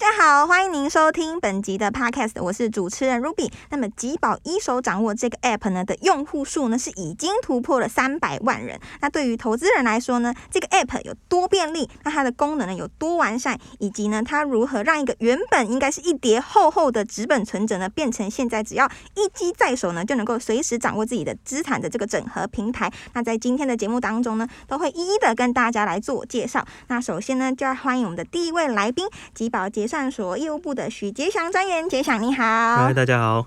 [0.00, 3.52] 大家好，欢迎您收听本集的 Podcast，我是主持人 Ruby。
[3.68, 8.80] 那么，吉宝一手掌握这个 App 呢的用户数呢是已经突破了三百万人。
[9.02, 11.86] 那对于投资人来说呢，这个 App 有多便利？
[12.02, 13.58] 那它的功能呢有多完善？
[13.78, 22.90] 以及呢，它如何让一个原本应该是一叠厚厚的纸本存折呢，变成现在只要一机在手呢就能够随时掌握自己的资产的这个整合平台？
[23.12, 26.66] 那在今天的节目当中呢，都会一一的跟大家来做介绍。
[26.88, 32.44] 那首先呢，就要欢迎我们的第一位来宾，吉宝结算所业务部的许杰祥专员，杰祥你好。
[32.76, 33.44] 嗨，大家好。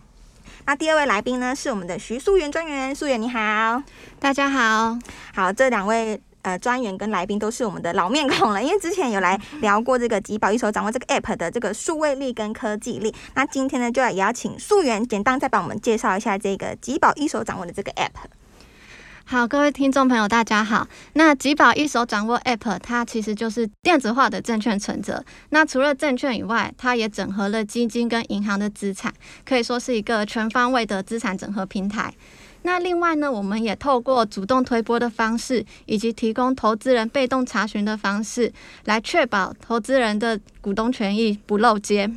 [0.66, 3.82] 那第二位来宾呢，是我们的徐素媛专员，素媛你好。
[4.20, 5.00] 大家好。
[5.34, 13.16] 好，这两位呃专员跟来宾都是我们的老面孔了，因为之前有来聊过这个吉宝一手掌握这个 app 的这个数位力跟科技力。
[13.36, 18.10] 那今天呢，就要也要请素媛简单再帮我们介绍一下这个吉宝一手掌握的这个 app。
[19.26, 20.86] 好，各位听众朋友，大家好。
[21.14, 25.24] 那吉宝一手掌握 App，它其实就是电子化的证券存折。
[25.50, 29.12] 那除了证券以外，它也整合了基金跟银行的资产，
[29.46, 32.14] 可以说是一个全方位的资产整合平台。
[32.64, 38.52] 那另外呢，我们也透过主动推播的方式，以及提供投资人被动查询的方式，
[38.86, 42.12] 来确保投资人的股东权益不漏接。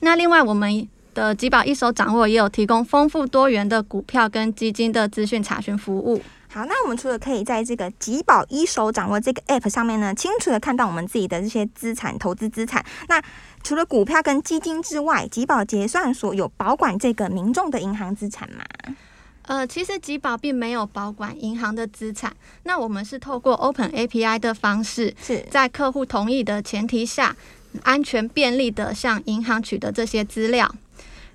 [0.00, 6.22] 那另外，我们的吉宝一手掌握也有提供丰富多元的股票跟基金的资讯查询服务。
[6.52, 12.84] 好，那我们除了可以在这个吉宝一手掌握这个 App 上面呢，清楚的看到我们自己的这些资产、投资资产。
[13.08, 13.22] 那
[13.62, 18.62] 除了股票跟基金之外，吉宝结算所有保管这个民众的银行资产吗？
[19.46, 22.30] 呃，其实吉宝并没有保管银行的资产。
[22.64, 27.34] 那我们是透过 Open API 的方式，是在客户同意的前提下，
[27.82, 30.72] 安全便利的向银行取得这些资料。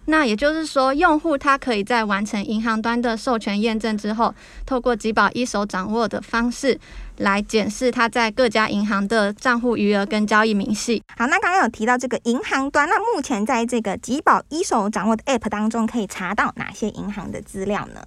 [0.09, 4.33] 那也就是说，用户他可以在完成银行端的授权验证之后，
[4.65, 6.79] 透过吉宝一手掌握的方式
[7.17, 11.03] 来检视他在各家银行的账户余额跟交易明细。
[11.17, 18.01] 好，那刚刚有提到这个银行端，那目前在这个吉宝一手掌握的 App 当中，可以查到哪些银行的资料呢？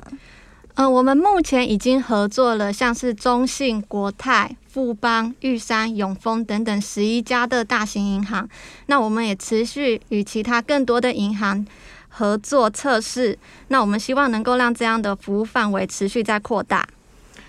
[0.74, 8.48] 嗯，我们目前已经合作了像是中信、国泰、富邦、玉山、永丰等等十一家的大型银行。
[8.86, 11.66] 那我们也持续与其他更多的银行。
[12.08, 16.86] 合作测试，那我们希望能够让这样的服务范围持续在扩大。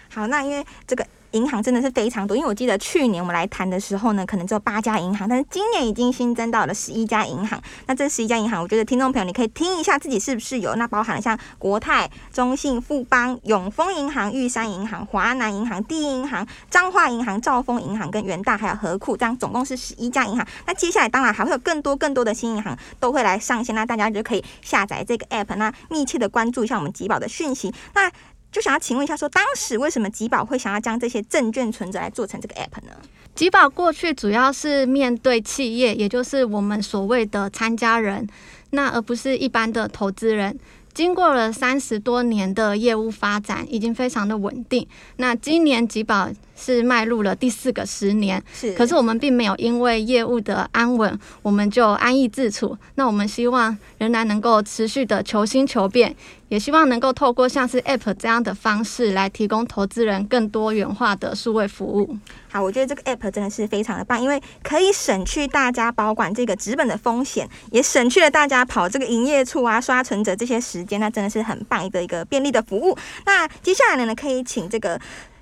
[0.09, 1.06] 好，那因为这个。
[1.31, 7.62] 银行真的是非常多，因为我记得去年我们来谈的时候呢，可能只有八家银行，但是今年已经新增到了十一家银行。
[7.88, 20.46] 那这十一家银行，我觉得听众朋友你可以听一下自己是不是有，那包含了像国泰、中信、富邦、永丰银行、玉山银行、华南银行、第一银行、彰化银行、兆丰银行跟元大还有和库，这样总共是十一家银行。
[20.66, 27.74] 那接下来当然还会有更多更多的新银行都会来上线，那大家就可以下载这个 app，那密切的关注一下我们吉宝的讯息。
[27.94, 28.12] 那
[28.51, 32.94] 就想要请问一下，说当时为什么吉宝会想要将这些证券存折来做成这个 app 呢？
[33.34, 38.28] 吉宝过去主要是面对企业，也就是我们所谓的参加人，
[38.72, 40.59] 那而不是一般的投资人。
[40.94, 44.85] 经过了三十多年的业务发展，已经非常的稳定。
[45.18, 48.74] 那今年吉宝是迈入了第四个十年，是。
[48.74, 52.78] 可是我们并没有因为业务的安稳，我们就安逸自处。
[52.96, 56.16] 那我们希望仍然能够持续的求新求变。
[56.50, 62.18] 也希望能够透过像是 App 这样的方式来提供投资人更多元化的数位服务。
[62.51, 72.97] 好，我觉得这个 App 真的是非常的棒，因为可以省去大家保管这个纸本的风险，也省去了大家跑这个营业处啊、刷存折这些时间，那真的是很棒的一个便利的服务。
[73.25, 75.00] 那接下来呢，可以请这个。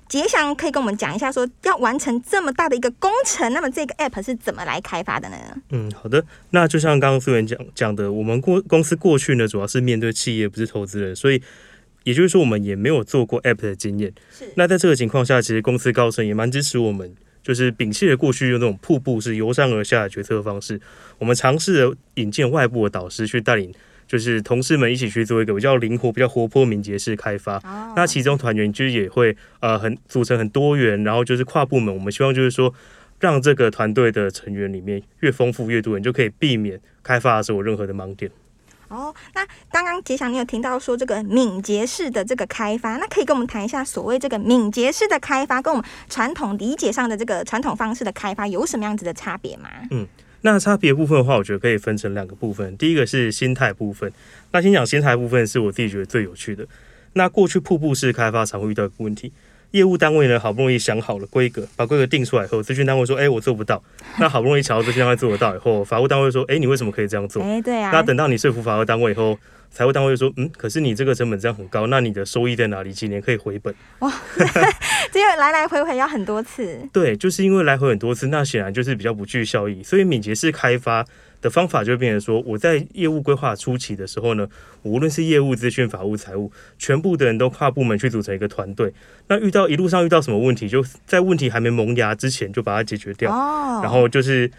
[0.08, 5.36] 杰祥可以跟我们讲一下，说要完成这么大的一个工程，那么这个 app 是怎么来开发的呢？
[5.68, 11.40] 嗯，好的，那就像刚刚苏源讲讲的，我们过公司过去呢，主要是面对企业，不是投资人，所以
[12.04, 14.12] 也就是说，我们也没有做过 app 的经验。
[14.30, 14.44] 是。
[14.56, 17.12] 那在这个情况下，其实公司高层也蛮支持我们，
[17.42, 20.80] 就是摒弃了过去用那种瀑布式由上而下的决策方式，
[21.18, 23.72] 我们尝试引荐外部的导师去带领。
[24.06, 27.62] 就是同事们一起去做一个比较灵活、比较活泼、敏捷式开发。
[27.94, 31.94] 那其中团员就是也会呃很组成很多元，然后就是跨部门。
[31.94, 32.74] 我们希望就是说，
[33.20, 38.28] 让这个团队的成员里面越丰富越多人，就可以避免开发的时候有任何的盲点。
[38.90, 49.70] 哦，那刚刚杰祥你有听到说这个敏捷式的这个开发，那可以跟我们谈一下所谓这个敏捷式的开发，跟我们传统理解上的这个传统方式的开发有什么样子的差别吗？
[49.90, 50.06] 嗯。
[50.42, 52.74] 那差别部分的话，我觉得可以分成两个部分。
[52.78, 54.10] 第一个是心态部分。
[54.52, 56.66] 那先讲心态部分，是我自己觉得最有趣的。
[57.12, 59.30] 那过去瀑布式开发常会遇到一个问题，
[59.72, 63.82] 业务单位呢好不容易想好了规格，把规格定出来以后，咨询单位说：“哎，我做不到。”
[64.18, 67.90] 那好不容易瞧到咨询单位做得到以后，法务单位说：“哎，你为什么可以这样做？”哎，对啊。
[67.92, 69.38] 那等到你说服法务单位以后。
[69.72, 72.92] 财务单位说：“嗯，可是你这个成本这样很高，那你的收益在哪里？
[72.92, 74.12] 几年可以回本？”哇，
[75.12, 76.76] 这个来来回回要很多次。
[76.92, 79.80] 对，就是因为来回很多次，那显然就是比较不具效益。
[79.80, 81.06] 所以敏捷式开发
[81.40, 84.48] 的方法就变成说，我在业务规划初期的时候呢，
[84.82, 88.92] 无论是业务、资讯、法务、财务，全部的人都跨部门去组成一个团队。
[89.28, 93.32] 那遇到一路上遇到什么问题，就在问题还没萌芽之前就把它解决掉。
[93.32, 94.50] 哦，然后就是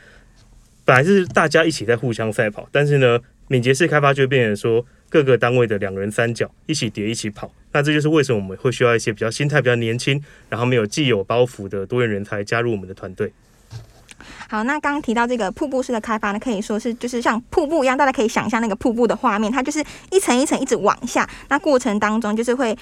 [0.84, 7.54] 本来是大家一起在互相赛跑，但是呢，敏捷式开发就会变成说各个单位的两人三角一起叠一起跑。
[7.74, 13.32] 那这就是为什么我们会需要一些比较心态比较年轻，然后没有既有包袱的多元人才加入我们的团队。
[14.50, 22.78] 好，那刚刚提到这个瀑布式的开发呢，可以说是就是像瀑布一样，大家可以想象那个瀑布的画面，它就是一层一层一直往下，那过程当中就是会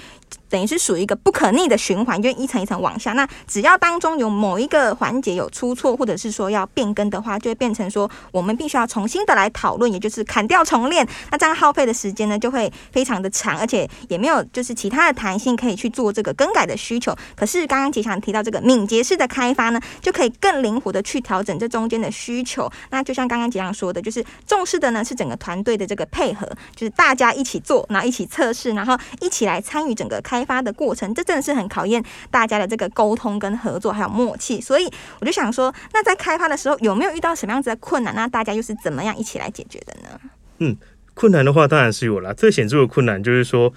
[0.50, 3.14] 等于是属于一个不可逆的循环，就一层一层往下。
[3.14, 11.08] 那只要当中有某一个环节有出错，或者是说要变更的话，就会变成说我们必须要重新的来讨论，也就是砍掉重练。
[11.32, 17.16] 那这样耗费的时间呢，就会非常的长，而且也没有就是其他的弹性可以去做这个更改的需求。
[17.36, 22.68] 可是刚刚杰强提到这个敏捷式的开发呢，就可以更灵活的去调整这中间的需求。
[22.90, 31.14] 那就像刚刚杰阳说的，就是重视的呢是整个团队的这个配合，就是大家一起做，然后一起测试，然后一起来参与整个开发的过程。
[31.14, 34.60] 这真的是很考验大家的这个沟通跟合作还有默契。
[34.60, 38.16] 所以我就想说，那在开发的时候有没有遇到什么样子的困难？
[38.16, 40.20] 那大家又是怎么样一起来解决的呢？
[40.58, 40.76] 嗯
[41.14, 43.72] 困难的话当然是有啦，最显著的困难就是说，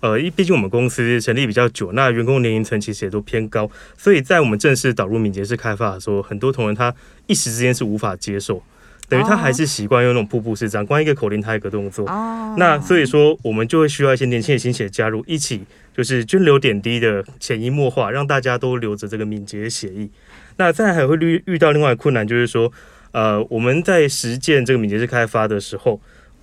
[0.00, 6.94] 呃，因毕竟我们公司成立比较久，那员工年龄层其实也都偏高，所以在我们正式导入敏捷式开发的时候，很多同仁他
[7.26, 8.62] 一时之间是无法接受，
[9.08, 12.08] 等于他还是习惯用那种瀑布式，这样，光一个口令他一个动作。
[12.08, 15.62] 哦，那所以说，我们就会需要一些年轻的新血加入，一起
[15.94, 20.10] 就是涓流点滴的潜移默化，让大家都留着这个敏捷协议。
[20.56, 22.72] 那再还会遇遇到另外的困难，就是说，
[23.12, 26.00] 呃，我们在实践这个敏捷式开发的时候，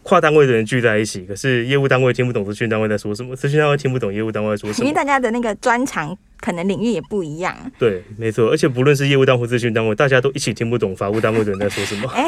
[0.07, 4.95] 跨单位的人聚在一起，可是业务单位听不懂资讯单位在说什么，资讯单位听不懂业务单位在说什么因为。
[4.95, 7.55] 大家的那个专长可能领域也不一样。
[7.77, 12.09] 对，没错，而且不论是业务单位或资讯单位，大家都一起听不懂法务单位的人在说什么。
[12.15, 12.25] 哎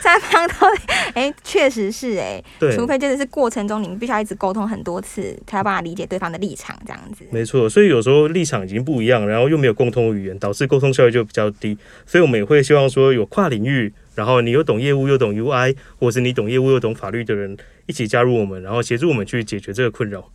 [0.00, 0.66] 三方都，
[1.14, 7.24] 哎，确实是哎，对，除非真的是过程中你们必须要一直沟通很多次，才有办法理解对方的立场，这样子。
[7.30, 11.76] 没错，所以有时候立场已经不一样，然后又没有共同语言，导致沟通效率就比较低。
[12.06, 17.56] 所以我们也会希望说有跨领域，然后你又懂业务又懂 UI，或者是你懂业务又懂法律的人
[17.86, 20.28] 一起加入我们，然后协助我们去解决这个困扰。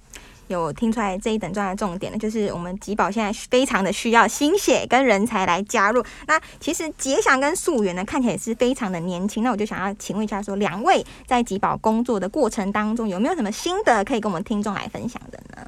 [0.48, 6.04] 有听出来这一等状的重点呢，就是我们吉宝现在非常的需要心血跟人才来加入。
[6.28, 9.44] 那其实杰祥跟素媛呢，看起来也是非常的年轻。
[9.44, 15.68] 那我就想要请问一下说两位在吉宝工作的过程当中，有没有什么心得可以跟我们听众来分享的呢？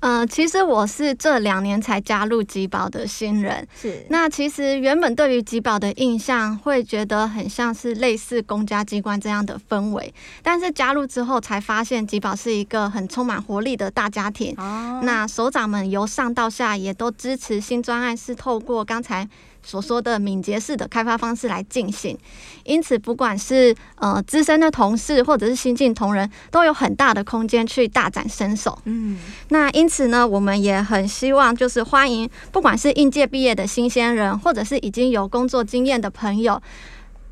[0.00, 3.66] 呃，其实我是这两年才加入吉宝的新人。
[3.74, 14.54] 是，那其实原本对于吉宝的印象会觉得很像是类似公家机关这样的氛围，但是加入之后才发现吉宝是一个很充满活力的大家庭。
[14.56, 19.28] 哦，那首长们由上到下也都支持新专案是透过刚才
[19.62, 22.16] 所说的敏捷式的开发方式来进行，
[22.64, 28.78] 因此不管是呃资深的同事或者是新进同仁，都有很大的空间去大展身手。
[28.84, 29.18] 嗯，
[29.48, 36.62] 那因此呢，我们也很希望就是欢迎不管是应届毕业的新鲜人，或者是已经有工作经验的朋友，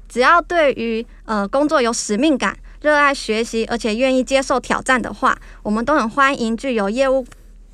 [0.09, 7.25] 只要对于呃工作有使命感、热爱学习，而且愿意接受挑战的话，我们都很欢迎具有业务。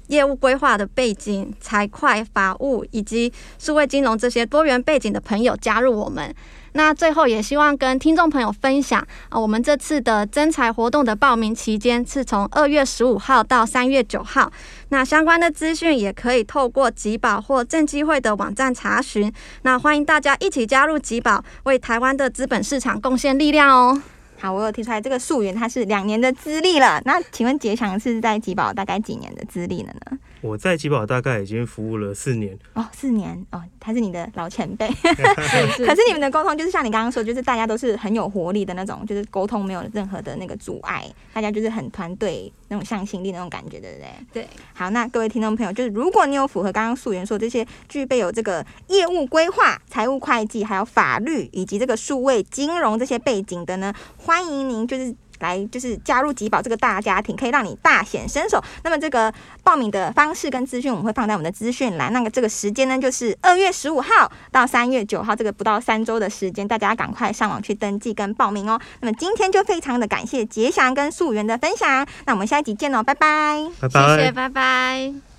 [0.09, 6.35] 业务规划的背景、财会、法务以及数位金融这些多元背景的朋友加入我们。
[6.75, 14.51] 那最后也希望跟听众朋友分享啊，我们这次的征才活动的报名期间是从二月十五号到三月九号。
[14.89, 19.31] 那相关的资讯也可以透过吉宝或正机会的网站查询。
[19.63, 24.03] 那欢迎大家一起加入吉宝，为台湾的资本市场贡献力量哦。
[24.43, 27.01] 好，我有提出来这个溯源，它是两年的资历了。
[27.05, 30.19] 那请问杰强是在吉宝大概几年的资历了呢？
[30.43, 34.89] 我在吉宝大概已经服务了四年，哦，四年哦，他是你的老前辈。
[34.99, 44.09] 可是你们的沟通就是像你刚刚说，就是大家都是很有活力的那种，就是沟通没有任何的那个阻碍，大家就是很团队那种向心力那种感觉，对不对？
[44.33, 44.49] 对。
[44.75, 55.15] 好，那各位听众朋友，就是如果你有符合刚刚素媛说这些具备有这个业务规划、财务会计、还有法律以及这个数位金融这些背景的呢，欢迎您就是。
[55.43, 58.63] 来就是加入吉宝这个大家庭，可以让你大显身手。
[58.85, 59.33] 那么这个
[59.63, 62.13] 报名的方式跟资讯，我们会放在我们的资讯栏。
[62.13, 68.81] 那个这个时间呢，就是二月十五号到三月九号，这个不到三周的时间，大家赶快上网去登记跟报名哦。
[69.01, 73.67] 那么今天就非常的感谢杰祥跟素媛的分享，那我们下一集见喽，拜拜。
[73.81, 74.17] 拜拜。
[74.17, 75.32] 谢谢，拜拜。